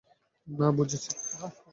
না, 0.47 0.67
বুঝেছি। 0.71 1.11